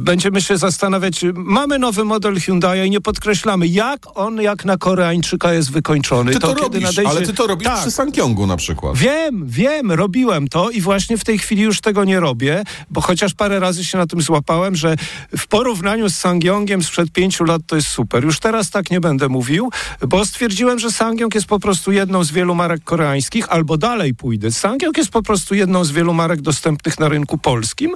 będziemy 0.00 0.42
się 0.42 0.56
zastanawiać, 0.56 1.20
mamy 1.34 1.78
nowy 1.78 2.04
model 2.04 2.40
Hyundai 2.40 2.86
i 2.86 2.90
nie 2.90 3.00
podkreślamy, 3.00 3.66
jak 3.66 4.00
on, 4.14 4.40
jak 4.40 4.64
na 4.64 4.76
Koreańczyka 4.76 5.52
jest 5.52 5.72
wykończony. 5.72 6.32
Ty 6.32 6.38
to, 6.40 6.48
kiedy 6.48 6.60
robisz, 6.60 6.82
nadejdzie- 6.82 7.08
ale 7.10 7.22
ty 7.22 7.34
to 7.34 7.46
robisz 7.46 7.68
tak. 7.72 7.80
przy 7.80 7.90
Sankyongu 7.90 8.46
na 8.46 8.56
przykład. 8.56 8.96
Wiem, 8.96 9.44
wiem, 9.46 9.92
robiłem 9.92 10.48
to 10.48 10.70
i 10.70 10.80
właśnie 10.80 11.18
w 11.18 11.24
tej 11.24 11.38
chwili 11.38 11.62
już 11.62 11.80
tego 11.80 12.04
nie 12.04 12.20
robię, 12.20 12.64
bo 12.90 13.00
chociaż 13.00 13.34
parę 13.34 13.60
razy 13.60 13.84
się 13.84 13.98
na 13.98 14.06
tym 14.06 14.22
złapałem, 14.22 14.76
że 14.76 14.96
w 15.38 15.46
porównaniu 15.46 16.08
z 16.08 16.16
Sangyongiem 16.16 16.82
sprzed 16.82 17.12
pięciu 17.12 17.44
lat 17.44 17.62
to 17.66 17.76
jest 17.76 17.88
super. 17.88 18.24
Już 18.24 18.40
teraz 18.40 18.70
tak 18.70 18.90
nie 18.90 19.00
będę 19.00 19.28
mówił, 19.28 19.70
bo 20.08 20.24
stwierdziłem, 20.24 20.78
że 20.78 20.90
Sangyong 20.90 21.34
jest 21.34 21.46
po 21.46 21.60
prostu 21.60 21.92
jedną 21.92 22.24
z 22.24 22.30
wielu 22.30 22.54
marek 22.54 22.84
koreańskich, 22.84 23.48
albo 23.48 23.76
dalej 23.76 24.14
pójdę. 24.14 24.52
Sangyong 24.52 24.96
jest 24.98 25.10
po 25.10 25.22
prostu 25.22 25.54
jedną 25.54 25.84
z 25.84 25.90
wielu 25.90 26.14
marek 26.14 26.40
dostępnych 26.40 27.00
na 27.00 27.08
rynku 27.08 27.38
polskim. 27.38 27.94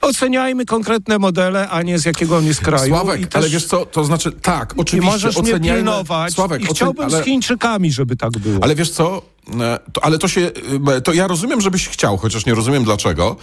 Oceniajmy 0.00 0.64
konkretne 0.66 1.18
modele, 1.18 1.68
a 1.68 1.82
nie 1.82 1.98
z 1.98 2.04
jakiego 2.04 2.36
on 2.36 2.44
jest 2.46 2.60
kraju. 2.60 2.88
Sławek, 2.88 3.20
I 3.20 3.24
ale 3.34 3.42
też- 3.44 3.52
wiesz 3.52 3.64
co, 3.66 3.86
to 3.86 4.04
znaczy, 4.04 4.32
tak, 4.32 4.74
I 4.76 4.80
oczywiście, 4.80 5.10
możesz 5.12 5.36
mnie 5.36 5.52
oceniajmy... 5.52 5.78
pilnować 5.78 6.32
Sławek, 6.34 6.62
i 6.62 6.64
ocen- 6.66 6.74
chciałbym 6.74 7.04
ale- 7.04 7.22
z 7.22 7.24
Chińczykami, 7.24 7.92
żeby 7.92 8.16
tak 8.16 8.30
było. 8.38 8.58
Ale 8.64 8.74
wiesz 8.74 8.90
co? 8.90 9.22
E, 9.60 9.78
To, 9.92 10.04
ale 10.04 10.18
to 10.18 10.28
się, 10.28 10.50
e, 10.96 11.00
to 11.00 11.12
ja 11.12 11.26
rozumiem, 11.26 11.60
żebyś 11.60 11.88
chciał, 11.88 12.16
chociaż 12.16 12.46
nie 12.46 12.54
rozumiem 12.54 12.84
dlaczego, 12.84 13.36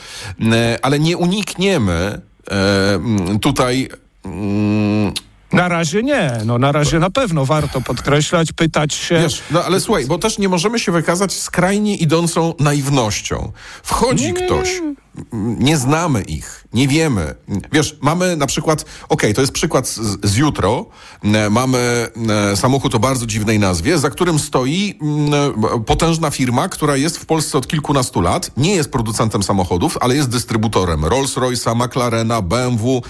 e, 0.51 0.79
ale 0.81 0.99
nie 0.99 1.17
unikniemy 1.17 2.21
tutaj. 3.41 3.89
mm, 4.25 5.13
Na 5.53 5.67
razie 5.67 6.03
nie, 6.03 6.31
no 6.45 6.57
na 6.57 6.71
razie 6.71 6.99
na 6.99 7.09
pewno 7.09 7.45
warto 7.45 7.81
podkreślać, 7.81 8.51
pytać 8.51 8.93
się. 8.93 9.19
Wiesz, 9.19 9.41
no 9.51 9.63
ale 9.63 9.79
słuchaj, 9.79 10.05
bo 10.05 10.17
też 10.17 10.37
nie 10.37 10.49
możemy 10.49 10.79
się 10.79 10.91
wykazać 10.91 11.33
skrajnie 11.33 11.95
idącą 11.95 12.53
naiwnością. 12.59 13.51
Wchodzi 13.83 14.33
ktoś, 14.33 14.69
m, 14.77 14.85
nie 14.89 15.02
znamy 15.75 16.21
ich, 16.21 16.65
nie 16.73 16.87
wiemy. 16.87 17.35
Wiesz, 17.71 17.97
mamy 18.01 18.37
na 18.37 18.45
przykład, 18.45 18.85
okej, 19.09 19.33
to 19.33 19.41
jest 19.41 19.53
przykład 19.53 19.87
z, 19.87 20.17
z 20.23 20.35
jutro, 20.35 20.85
e, 21.23 21.49
mamy 21.49 22.07
e, 22.51 22.57
samochód 22.57 22.95
o 22.95 22.99
bardzo 22.99 23.25
dziwnej 23.25 23.59
nazwie, 23.59 23.97
za 23.97 24.09
którym 24.09 24.39
stoi 24.39 24.99
m, 25.01 25.33
e, 25.33 25.83
potężna 25.85 26.31
firma, 26.31 26.69
która 26.69 26.95
jest 26.95 27.17
w 27.17 27.25
Polsce 27.25 27.57
od 27.57 27.67
kilkunastu 27.67 28.21
lat, 28.21 28.51
nie 28.57 28.75
jest 28.75 28.91
producentem 28.91 29.43
samochodów, 29.43 29.97
ale 30.01 30.15
jest 30.15 30.29
dystrybutorem 30.29 31.01
Rolls-Royce'a, 31.01 31.75
McLarena, 31.75 32.41
BMW, 32.41 33.01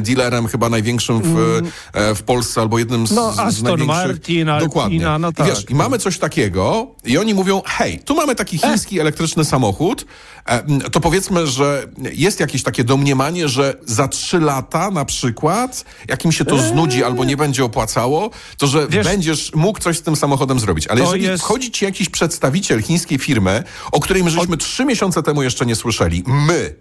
dealerem 0.00 0.48
chyba 0.48 0.68
największym 0.68 1.20
w, 1.22 1.62
e, 1.92 2.14
w 2.14 2.22
Polsce 2.22 2.60
albo 2.60 2.78
jednym 2.78 3.06
z, 3.06 3.10
No, 3.10 3.32
z 3.32 3.38
Aston 3.38 3.64
największych. 3.64 3.86
Martin, 3.86 4.48
Alpina, 4.48 4.60
Dokładnie. 4.60 5.18
no 5.18 5.30
I 5.30 5.34
tak. 5.34 5.46
Wiesz, 5.46 5.70
i 5.70 5.74
mamy 5.74 5.98
coś 5.98 6.18
takiego 6.18 6.86
i 7.04 7.18
oni 7.18 7.34
mówią, 7.34 7.62
hej, 7.66 7.98
tu 7.98 8.14
mamy 8.14 8.34
taki 8.34 8.58
chiński 8.58 9.00
elektryczny 9.00 9.44
samochód, 9.44 10.06
e, 10.46 10.90
to 10.90 11.00
powiedzmy, 11.00 11.43
że 11.46 11.86
jest 12.12 12.40
jakieś 12.40 12.62
takie 12.62 12.84
domniemanie, 12.84 13.48
że 13.48 13.74
za 13.86 14.08
trzy 14.08 14.40
lata 14.40 14.90
na 14.90 15.04
przykład, 15.04 15.84
jak 16.08 16.24
im 16.24 16.32
się 16.32 16.44
to 16.44 16.58
znudzi 16.58 17.04
albo 17.04 17.24
nie 17.24 17.36
będzie 17.36 17.64
opłacało, 17.64 18.30
to 18.58 18.66
że 18.66 18.86
będziesz 18.88 19.54
mógł 19.54 19.78
coś 19.80 19.98
z 19.98 20.02
tym 20.02 20.16
samochodem 20.16 20.60
zrobić. 20.60 20.86
Ale 20.86 21.00
jeżeli 21.00 21.24
jest- 21.24 21.42
wchodzi 21.42 21.70
ci 21.70 21.84
jakiś 21.84 22.08
przedstawiciel 22.08 22.82
chińskiej 22.82 23.18
firmy, 23.18 23.62
o 23.92 24.00
której 24.00 24.24
my 24.24 24.30
żeśmy 24.30 24.56
trzy 24.56 24.84
miesiące 24.84 25.22
temu 25.22 25.42
jeszcze 25.42 25.66
nie 25.66 25.76
słyszeli, 25.76 26.22
my, 26.26 26.74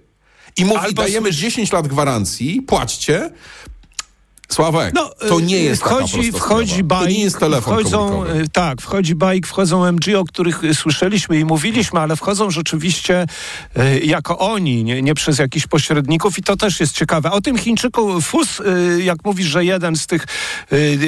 i 0.57 0.65
mówi, 0.65 0.79
Albo 0.79 1.01
dajemy 1.01 1.31
10 1.31 1.71
lat 1.71 1.87
gwarancji, 1.87 2.61
płaćcie, 2.61 3.29
Sławek, 4.49 4.95
to 5.29 5.39
nie 5.39 5.59
jest 5.59 5.81
No, 5.85 5.87
y, 5.87 5.93
wchodzi, 5.95 6.31
prosta 6.31 6.39
wchodzi 6.47 6.83
bajk, 6.83 7.03
To 7.03 7.09
nie 7.09 7.23
jest 7.23 7.39
telefon 7.39 7.73
wchodzą, 7.79 8.23
Tak, 8.53 8.81
wchodzi 8.81 9.15
bajk, 9.15 9.47
wchodzą 9.47 9.85
MG, 9.85 10.15
o 10.19 10.23
których 10.25 10.63
y, 10.63 10.75
słyszeliśmy 10.75 11.39
i 11.39 11.45
mówiliśmy, 11.45 11.99
ale 11.99 12.15
wchodzą 12.15 12.51
rzeczywiście 12.51 13.25
y, 13.77 13.99
jako 13.99 14.37
oni, 14.39 14.83
nie, 14.83 15.01
nie 15.01 15.13
przez 15.15 15.39
jakichś 15.39 15.67
pośredników 15.67 16.39
i 16.39 16.43
to 16.43 16.57
też 16.57 16.79
jest 16.79 16.93
ciekawe. 16.95 17.31
O 17.31 17.41
tym 17.41 17.57
Chińczyku 17.57 18.21
FUS, 18.21 18.61
jak 18.97 19.17
mówisz, 19.25 19.47
że 19.47 19.65
jeden 19.65 19.95
z 19.95 20.07
tych 20.07 20.25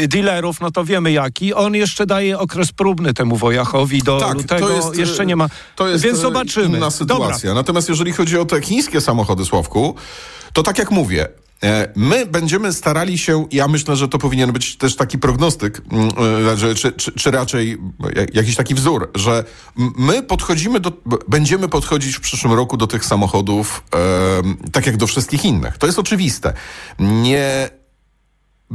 dealerów, 0.07 0.61
no 0.61 0.71
to 0.71 0.85
wiemy 0.85 1.11
jaki, 1.11 1.53
on 1.53 1.75
jeszcze 1.75 2.05
daje 2.05 2.39
okres 2.39 2.71
próbny 2.71 3.13
temu 3.13 3.35
Wojachowi 3.37 4.01
do 4.01 4.19
Tak, 4.19 4.33
lutego, 4.33 4.67
to 4.67 4.73
jest, 4.75 4.97
jeszcze 4.97 5.25
nie 5.25 5.35
ma, 5.35 5.49
to 5.75 5.87
jest 5.87 6.03
więc 6.03 6.17
zobaczymy. 6.19 6.77
inna 6.77 6.91
sytuacja. 6.91 7.49
Dobra. 7.49 7.53
Natomiast 7.53 7.89
jeżeli 7.89 8.13
chodzi 8.13 8.37
o 8.37 8.45
te 8.45 8.61
chińskie 8.61 9.01
samochody, 9.01 9.45
Sławku, 9.45 9.95
to 10.53 10.63
tak 10.63 10.79
jak 10.79 10.91
mówię, 10.91 11.27
My 11.95 12.25
będziemy 12.25 12.73
starali 12.73 13.17
się, 13.17 13.47
ja 13.51 13.67
myślę, 13.67 13.95
że 13.95 14.07
to 14.07 14.17
powinien 14.17 14.51
być 14.51 14.77
też 14.77 14.95
taki 14.95 15.17
prognostyk, 15.19 15.81
mm, 15.91 16.09
e, 16.69 16.75
czy, 16.75 16.91
czy, 16.91 17.11
czy 17.11 17.31
raczej 17.31 17.77
jak- 18.15 18.35
jakiś 18.35 18.55
taki 18.55 18.75
wzór, 18.75 19.11
że 19.15 19.43
my 19.97 20.23
podchodzimy 20.23 20.79
do, 20.79 20.91
będziemy 21.27 21.67
podchodzić 21.69 22.15
w 22.15 22.21
przyszłym 22.21 22.53
roku 22.53 22.77
do 22.77 22.87
tych 22.87 23.05
samochodów 23.05 23.83
e, 23.95 24.69
tak 24.71 24.85
jak 24.85 24.97
do 24.97 25.07
wszystkich 25.07 25.45
innych. 25.45 25.77
To 25.77 25.85
jest 25.85 25.99
oczywiste. 25.99 26.53
Nie 26.99 27.69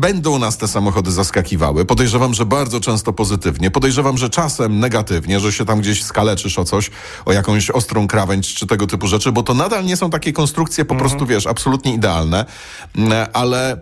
Będą 0.00 0.38
nas 0.38 0.58
te 0.58 0.68
samochody 0.68 1.12
zaskakiwały. 1.12 1.84
Podejrzewam, 1.84 2.34
że 2.34 2.46
bardzo 2.46 2.80
często 2.80 3.12
pozytywnie. 3.12 3.70
Podejrzewam, 3.70 4.18
że 4.18 4.30
czasem 4.30 4.80
negatywnie, 4.80 5.40
że 5.40 5.52
się 5.52 5.64
tam 5.64 5.80
gdzieś 5.80 6.04
skaleczysz 6.04 6.58
o 6.58 6.64
coś, 6.64 6.90
o 7.24 7.32
jakąś 7.32 7.70
ostrą 7.70 8.06
krawędź 8.08 8.54
czy 8.54 8.66
tego 8.66 8.86
typu 8.86 9.06
rzeczy, 9.06 9.32
bo 9.32 9.42
to 9.42 9.54
nadal 9.54 9.84
nie 9.84 9.96
są 9.96 10.10
takie 10.10 10.32
konstrukcje 10.32 10.84
po 10.84 10.94
prostu, 10.94 11.26
wiesz, 11.26 11.46
absolutnie 11.46 11.94
idealne, 11.94 12.44
Mm, 12.96 13.28
ale, 13.32 13.72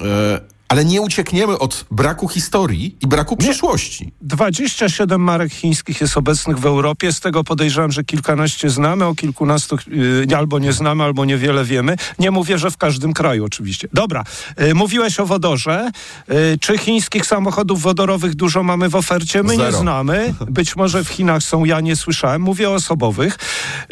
e, 0.00 0.40
ale 0.70 0.84
nie 0.84 1.00
uciekniemy 1.00 1.58
od 1.58 1.84
braku 1.90 2.28
historii 2.28 2.96
i 3.00 3.06
braku 3.06 3.36
przyszłości. 3.36 4.12
27 4.20 5.20
marek 5.20 5.52
chińskich 5.52 6.00
jest 6.00 6.16
obecnych 6.16 6.58
w 6.58 6.66
Europie. 6.66 7.12
Z 7.12 7.20
tego 7.20 7.44
podejrzewam, 7.44 7.92
że 7.92 8.04
kilkanaście 8.04 8.70
znamy, 8.70 9.04
o 9.04 9.14
kilkunastu 9.14 9.76
yy, 9.86 10.36
albo 10.36 10.58
nie 10.58 10.72
znamy, 10.72 11.04
albo 11.04 11.24
niewiele 11.24 11.64
wiemy. 11.64 11.96
Nie 12.18 12.30
mówię, 12.30 12.58
że 12.58 12.70
w 12.70 12.76
każdym 12.76 13.12
kraju 13.12 13.44
oczywiście. 13.44 13.88
Dobra, 13.92 14.24
yy, 14.58 14.74
mówiłeś 14.74 15.20
o 15.20 15.26
wodorze. 15.26 15.90
Yy, 16.28 16.34
czy 16.60 16.78
chińskich 16.78 17.26
samochodów 17.26 17.82
wodorowych 17.82 18.34
dużo 18.34 18.62
mamy 18.62 18.88
w 18.88 18.96
ofercie? 18.96 19.42
My 19.42 19.56
nie 19.56 19.64
Zero. 19.64 19.78
znamy. 19.78 20.34
Być 20.50 20.76
może 20.76 21.04
w 21.04 21.08
Chinach 21.08 21.42
są, 21.42 21.64
ja 21.64 21.80
nie 21.80 21.96
słyszałem. 21.96 22.42
Mówię 22.42 22.70
o 22.70 22.74
osobowych. 22.74 23.38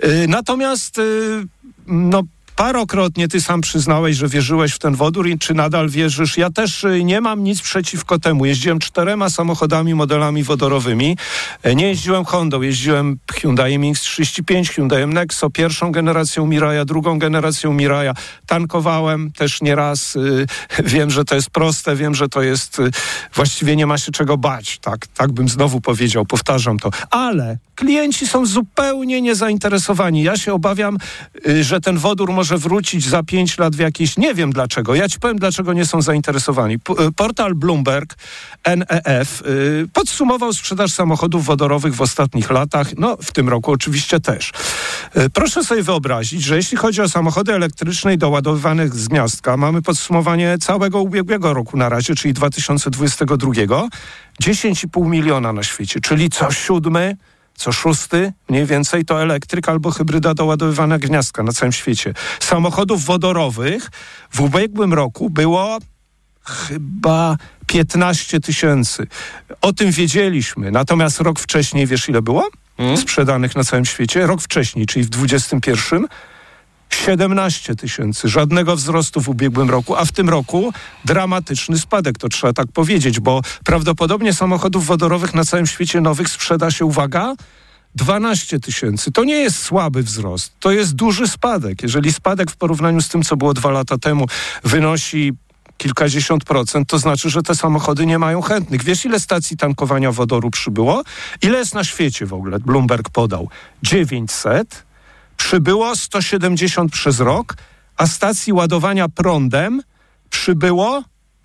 Yy, 0.02 0.28
natomiast 0.28 0.96
yy, 0.96 1.46
no 1.86 2.22
Parokrotnie 2.58 3.28
ty 3.28 3.40
sam 3.40 3.60
przyznałeś, 3.60 4.16
że 4.16 4.28
wierzyłeś 4.28 4.72
w 4.72 4.78
ten 4.78 4.94
wodór 4.94 5.28
i 5.28 5.38
czy 5.38 5.54
nadal 5.54 5.88
wierzysz? 5.88 6.36
Ja 6.36 6.50
też 6.50 6.84
y, 6.84 7.04
nie 7.04 7.20
mam 7.20 7.44
nic 7.44 7.60
przeciwko 7.60 8.18
temu. 8.18 8.44
Jeździłem 8.46 8.78
czterema 8.78 9.30
samochodami, 9.30 9.94
modelami 9.94 10.42
wodorowymi. 10.42 11.16
E, 11.62 11.74
Nie 11.74 11.88
jeździłem 11.88 12.24
Hondą, 12.24 12.62
jeździłem 12.62 13.18
Hyundai 13.32 13.78
X35, 13.78 14.68
Hyundai 14.74 15.06
Nexo, 15.06 15.50
pierwszą 15.50 15.92
generacją 15.92 16.46
Miraja, 16.46 16.84
drugą 16.84 17.18
generacją 17.18 17.72
Miraja. 17.72 18.14
Tankowałem 18.46 19.32
też 19.32 19.60
nieraz. 19.62 20.16
y, 20.16 20.46
Wiem, 20.94 21.10
że 21.10 21.24
to 21.24 21.34
jest 21.34 21.50
proste, 21.50 21.96
wiem, 21.96 22.14
że 22.14 22.28
to 22.28 22.42
jest... 22.42 22.78
y, 22.78 22.90
Właściwie 23.34 23.76
nie 23.76 23.86
ma 23.86 23.98
się 23.98 24.12
czego 24.12 24.36
bać. 24.36 24.78
Tak, 24.78 25.06
tak 25.06 25.32
bym 25.32 25.48
znowu 25.48 25.80
powiedział, 25.80 26.26
powtarzam 26.26 26.78
to. 26.78 26.90
Ale 27.10 27.58
klienci 27.78 28.26
są 28.26 28.46
zupełnie 28.46 29.22
niezainteresowani. 29.22 30.22
Ja 30.22 30.36
się 30.36 30.52
obawiam, 30.54 30.98
y, 31.48 31.64
że 31.64 31.80
ten 31.80 31.98
wodór 31.98 32.32
może 32.32 32.58
wrócić 32.58 33.08
za 33.08 33.22
pięć 33.22 33.58
lat 33.58 33.76
w 33.76 33.78
jakieś... 33.78 34.16
Nie 34.16 34.34
wiem 34.34 34.52
dlaczego. 34.52 34.94
Ja 34.94 35.08
ci 35.08 35.18
powiem, 35.18 35.38
dlaczego 35.38 35.72
nie 35.72 35.86
są 35.86 36.02
zainteresowani. 36.02 36.74
Y, 36.74 37.12
Portal 37.16 37.54
Bloomberg, 37.54 38.14
NEF, 38.66 39.42
y, 39.46 39.88
podsumował 39.92 40.52
sprzedaż 40.52 40.92
samochodów 40.92 41.44
wodorowych 41.44 41.94
w 41.94 42.00
ostatnich 42.00 42.50
latach. 42.50 42.88
No, 42.96 43.16
w 43.22 43.32
tym 43.32 43.48
roku 43.48 43.72
oczywiście 43.72 44.20
też. 44.20 44.52
Proszę 45.32 45.64
sobie 45.64 45.82
wyobrazić, 45.82 46.42
że 46.42 46.56
jeśli 46.56 46.76
chodzi 46.76 47.00
o 47.02 47.08
samochody 47.08 47.54
elektryczne 47.54 48.14
i 48.14 48.18
doładowywanych 48.18 48.94
z 48.94 49.08
gniazdka, 49.08 49.56
mamy 49.56 49.82
podsumowanie 49.82 50.58
całego 50.60 51.02
ubiegłego 51.02 51.54
roku 51.54 51.76
na 51.76 51.88
razie, 51.88 52.14
czyli 52.14 52.34
2022, 52.34 53.52
10,5 54.42 55.08
miliona 55.08 55.52
na 55.52 55.62
świecie, 55.62 56.00
czyli 56.00 56.30
co 56.30 56.50
siódmy 56.50 57.16
co 57.58 57.72
szósty 57.72 58.32
mniej 58.48 58.66
więcej 58.66 59.04
to 59.04 59.22
elektryk 59.22 59.68
albo 59.68 59.90
hybryda 59.90 60.34
doładowywana 60.34 60.98
gniazdka 60.98 61.42
na 61.42 61.52
całym 61.52 61.72
świecie. 61.72 62.14
Samochodów 62.40 63.04
wodorowych 63.04 63.90
w 64.30 64.40
ubiegłym 64.40 64.94
roku 64.94 65.30
było 65.30 65.78
chyba 66.44 67.36
15 67.66 68.40
tysięcy. 68.40 69.06
O 69.60 69.72
tym 69.72 69.90
wiedzieliśmy. 69.90 70.70
Natomiast 70.70 71.20
rok 71.20 71.40
wcześniej, 71.40 71.86
wiesz 71.86 72.08
ile 72.08 72.22
było? 72.22 72.48
sprzedanych 72.96 73.56
na 73.56 73.64
całym 73.64 73.84
świecie. 73.84 74.26
Rok 74.26 74.40
wcześniej, 74.40 74.86
czyli 74.86 75.04
w 75.04 75.08
21 75.08 76.06
17 76.90 77.74
tysięcy, 77.74 78.28
żadnego 78.28 78.76
wzrostu 78.76 79.20
w 79.20 79.28
ubiegłym 79.28 79.70
roku, 79.70 79.96
a 79.96 80.04
w 80.04 80.12
tym 80.12 80.28
roku 80.28 80.72
dramatyczny 81.04 81.78
spadek, 81.78 82.18
to 82.18 82.28
trzeba 82.28 82.52
tak 82.52 82.66
powiedzieć, 82.72 83.20
bo 83.20 83.42
prawdopodobnie 83.64 84.32
samochodów 84.32 84.86
wodorowych 84.86 85.34
na 85.34 85.44
całym 85.44 85.66
świecie 85.66 86.00
nowych 86.00 86.28
sprzeda 86.28 86.70
się, 86.70 86.84
uwaga, 86.84 87.34
12 87.94 88.60
tysięcy. 88.60 89.12
To 89.12 89.24
nie 89.24 89.34
jest 89.34 89.62
słaby 89.62 90.02
wzrost, 90.02 90.52
to 90.60 90.70
jest 90.70 90.94
duży 90.94 91.28
spadek. 91.28 91.82
Jeżeli 91.82 92.12
spadek 92.12 92.50
w 92.50 92.56
porównaniu 92.56 93.00
z 93.00 93.08
tym, 93.08 93.22
co 93.22 93.36
było 93.36 93.54
dwa 93.54 93.70
lata 93.70 93.98
temu, 93.98 94.26
wynosi 94.64 95.32
kilkadziesiąt 95.78 96.44
procent, 96.44 96.88
to 96.88 96.98
znaczy, 96.98 97.30
że 97.30 97.42
te 97.42 97.54
samochody 97.54 98.06
nie 98.06 98.18
mają 98.18 98.42
chętnych. 98.42 98.84
Wiesz, 98.84 99.04
ile 99.04 99.20
stacji 99.20 99.56
tankowania 99.56 100.12
wodoru 100.12 100.50
przybyło? 100.50 101.02
Ile 101.42 101.58
jest 101.58 101.74
na 101.74 101.84
świecie 101.84 102.26
w 102.26 102.32
ogóle? 102.32 102.58
Bloomberg 102.58 103.10
podał. 103.10 103.48
900, 103.82 104.87
przybyło 105.38 105.96
170 105.96 106.92
przez 106.92 107.20
rok, 107.20 107.56
a 107.96 108.06
stacji 108.06 108.52
ładowania 108.52 109.08
prądem 109.08 109.82
przybyło 110.30 111.02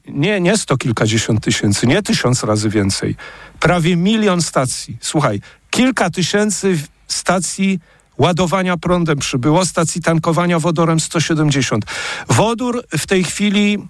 nie, 0.07 0.41
nie 0.41 0.57
sto 0.57 0.77
kilkadziesiąt 0.77 1.43
tysięcy, 1.43 1.87
nie 1.87 2.01
tysiąc 2.01 2.43
razy 2.43 2.69
więcej. 2.69 3.15
Prawie 3.59 3.95
milion 3.95 4.41
stacji. 4.41 4.97
Słuchaj, 5.01 5.41
kilka 5.69 6.09
tysięcy 6.09 6.79
stacji 7.07 7.79
ładowania 8.17 8.77
prądem 8.77 9.17
przybyło, 9.17 9.65
stacji 9.65 10.01
tankowania 10.01 10.59
wodorem 10.59 10.99
170. 10.99 11.85
Wodór 12.27 12.83
w 12.97 13.07
tej 13.07 13.23
chwili 13.23 13.87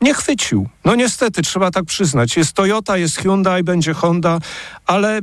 nie 0.00 0.14
chwycił. 0.14 0.68
No 0.84 0.94
niestety, 0.94 1.42
trzeba 1.42 1.70
tak 1.70 1.84
przyznać. 1.84 2.36
Jest 2.36 2.52
Toyota, 2.52 2.96
jest 2.96 3.16
Hyundai, 3.16 3.62
będzie 3.62 3.94
Honda, 3.94 4.38
ale 4.86 5.20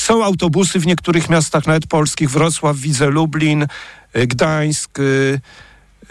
są 0.00 0.24
autobusy 0.24 0.80
w 0.80 0.86
niektórych 0.86 1.30
miastach, 1.30 1.66
nawet 1.66 1.86
polskich, 1.86 2.30
Wrocław, 2.30 2.76
widzę 2.76 3.06
Lublin, 3.06 3.66
y, 4.16 4.26
Gdańsk, 4.26 4.98
y, 4.98 5.40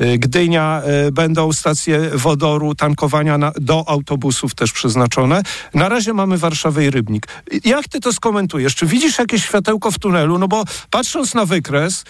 y, 0.01 0.17
Gdynia, 0.17 0.81
będą 1.11 1.53
stacje 1.53 2.09
wodoru, 2.13 2.75
tankowania 2.75 3.37
na, 3.37 3.51
do 3.61 3.83
autobusów 3.87 4.55
też 4.55 4.71
przeznaczone. 4.71 5.43
Na 5.73 5.89
razie 5.89 6.13
mamy 6.13 6.37
Warszawę 6.37 6.85
i 6.85 6.89
Rybnik. 6.89 7.27
Jak 7.65 7.87
ty 7.87 7.99
to 7.99 8.13
skomentujesz? 8.13 8.75
Czy 8.75 8.85
widzisz 8.85 9.19
jakieś 9.19 9.43
światełko 9.43 9.91
w 9.91 9.99
tunelu? 9.99 10.39
No 10.39 10.47
bo 10.47 10.63
patrząc 10.89 11.33
na 11.33 11.45
wykres, 11.45 12.03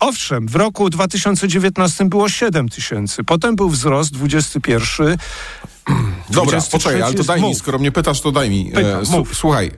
Owszem, 0.00 0.48
w 0.48 0.56
roku 0.56 0.90
2019 0.90 2.04
było 2.04 2.28
7 2.28 2.68
tysięcy, 2.68 3.24
potem 3.24 3.56
był 3.56 3.68
wzrost 3.68 4.12
21. 4.12 5.16
Dobra, 6.30 6.60
poczekaj, 6.72 7.02
ale 7.02 7.14
to 7.14 7.24
daj 7.24 7.42
mi, 7.42 7.54
skoro 7.54 7.78
mnie 7.78 7.92
pytasz, 7.92 8.20
to 8.20 8.32
daj 8.32 8.50
mi. 8.50 8.72
Pytam, 8.74 9.02
e, 9.02 9.24
słuchaj, 9.32 9.70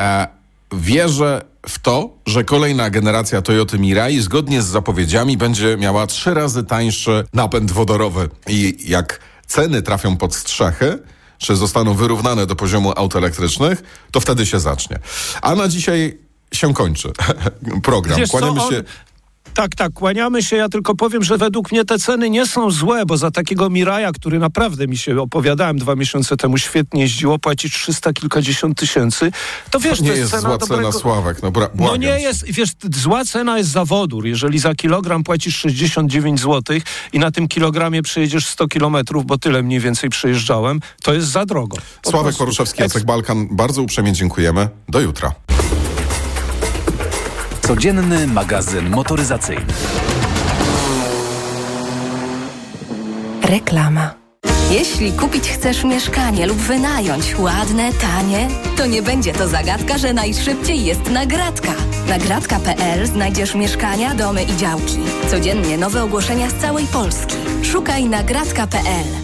e, 0.00 0.26
wierzę 0.72 1.44
w 1.68 1.78
to, 1.78 2.10
że 2.26 2.44
kolejna 2.44 2.90
generacja 2.90 3.42
Toyota 3.42 3.76
Mirai 3.76 4.20
zgodnie 4.20 4.62
z 4.62 4.66
zapowiedziami 4.66 5.36
będzie 5.36 5.76
miała 5.76 6.06
trzy 6.06 6.34
razy 6.34 6.64
tańszy 6.64 7.24
napęd 7.32 7.72
wodorowy. 7.72 8.28
I 8.48 8.76
jak 8.86 9.20
ceny 9.46 9.82
trafią 9.82 10.16
pod 10.16 10.34
strzechy, 10.34 10.98
czy 11.38 11.56
zostaną 11.56 11.94
wyrównane 11.94 12.46
do 12.46 12.56
poziomu 12.56 12.92
aut 12.96 13.16
elektrycznych, 13.16 13.82
to 14.10 14.20
wtedy 14.20 14.46
się 14.46 14.60
zacznie. 14.60 14.98
A 15.42 15.54
na 15.54 15.68
dzisiaj 15.68 16.18
się 16.52 16.74
kończy 16.74 17.12
program. 17.82 18.18
Wiesz 18.18 18.30
Kłaniamy 18.30 18.62
on... 18.62 18.70
się... 18.70 18.84
Tak, 19.54 19.74
tak, 19.74 19.92
kłaniamy 19.92 20.42
się. 20.42 20.56
Ja 20.56 20.68
tylko 20.68 20.94
powiem, 20.94 21.24
że 21.24 21.38
według 21.38 21.72
mnie 21.72 21.84
te 21.84 21.98
ceny 21.98 22.30
nie 22.30 22.46
są 22.46 22.70
złe, 22.70 23.06
bo 23.06 23.16
za 23.16 23.30
takiego 23.30 23.70
Miraja, 23.70 24.12
który 24.12 24.38
naprawdę 24.38 24.86
mi 24.86 24.98
się 24.98 25.20
opowiadałem 25.20 25.78
dwa 25.78 25.96
miesiące 25.96 26.36
temu, 26.36 26.58
świetnie 26.58 27.00
jeździło, 27.02 27.38
płacić 27.38 27.74
300 27.74 28.12
kilkadziesiąt 28.12 28.78
tysięcy, 28.78 29.32
to 29.70 29.80
wiesz, 29.80 29.98
to 29.98 30.04
nie 30.04 30.10
to 30.10 30.16
jest 30.16 30.30
cena 30.30 30.42
zła 30.42 30.58
dobrego... 30.58 30.92
cena, 30.92 31.02
Sławek, 31.02 31.42
no, 31.42 31.50
bra- 31.50 31.68
no 31.74 31.96
nie 31.96 32.20
jest, 32.20 32.44
wiesz, 32.52 32.70
zła 32.94 33.24
cena 33.24 33.58
jest 33.58 33.70
za 33.70 33.84
wodór. 33.84 34.26
Jeżeli 34.26 34.58
za 34.58 34.74
kilogram 34.74 35.24
płacisz 35.24 35.56
69 35.56 36.40
zł 36.40 36.76
i 37.12 37.18
na 37.18 37.30
tym 37.30 37.48
kilogramie 37.48 38.02
przejedziesz 38.02 38.46
100 38.46 38.68
kilometrów, 38.68 39.26
bo 39.26 39.38
tyle 39.38 39.62
mniej 39.62 39.80
więcej 39.80 40.10
przejeżdżałem, 40.10 40.80
to 41.02 41.14
jest 41.14 41.28
za 41.28 41.46
drogo. 41.46 41.76
Po 42.02 42.10
Sławek 42.10 42.24
prostu. 42.24 42.38
Poruszewski, 42.38 42.82
Jacek 42.82 43.04
Balkan, 43.04 43.48
bardzo 43.50 43.82
uprzejmie 43.82 44.12
dziękujemy. 44.12 44.68
Do 44.88 45.00
jutra. 45.00 45.34
Codzienny 47.66 48.26
magazyn 48.26 48.90
motoryzacyjny. 48.90 49.64
Reklama. 53.42 54.14
Jeśli 54.70 55.12
kupić 55.12 55.48
chcesz 55.48 55.84
mieszkanie 55.84 56.46
lub 56.46 56.58
wynająć 56.58 57.38
ładne, 57.38 57.92
tanie, 57.92 58.48
to 58.76 58.86
nie 58.86 59.02
będzie 59.02 59.32
to 59.32 59.48
zagadka, 59.48 59.98
że 59.98 60.12
najszybciej 60.12 60.84
jest 60.84 61.10
nagradka. 61.10 61.72
Nagradka.pl 62.08 63.06
znajdziesz 63.06 63.54
mieszkania, 63.54 64.14
domy 64.14 64.42
i 64.42 64.56
działki. 64.56 64.98
Codziennie 65.30 65.78
nowe 65.78 66.02
ogłoszenia 66.02 66.50
z 66.50 66.54
całej 66.54 66.86
Polski. 66.86 67.36
Szukaj 67.62 68.04
nagradka.pl. 68.08 69.23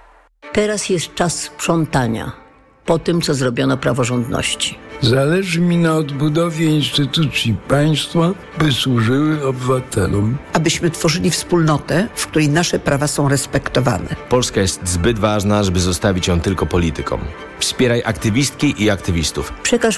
Teraz 0.53 0.89
jest 0.89 1.15
czas 1.15 1.39
sprzątania 1.39 2.31
po 2.85 2.99
tym, 2.99 3.21
co 3.21 3.33
zrobiono 3.33 3.77
praworządności. 3.77 4.77
Zależy 5.01 5.61
mi 5.61 5.77
na 5.77 5.95
odbudowie 5.95 6.65
instytucji 6.65 7.55
państwa, 7.67 8.31
by 8.59 8.71
służyły 8.71 9.47
obywatelom. 9.47 10.37
Abyśmy 10.53 10.89
tworzyli 10.89 11.31
wspólnotę, 11.31 12.07
w 12.15 12.27
której 12.27 12.49
nasze 12.49 12.79
prawa 12.79 13.07
są 13.07 13.29
respektowane. 13.29 14.15
Polska 14.29 14.61
jest 14.61 14.87
zbyt 14.87 15.19
ważna, 15.19 15.63
żeby 15.63 15.79
zostawić 15.79 16.27
ją 16.27 16.41
tylko 16.41 16.65
politykom. 16.65 17.19
Wspieraj 17.59 18.01
aktywistki 18.05 18.83
i 18.83 18.89
aktywistów. 18.89 19.53
Przekaż 19.63 19.89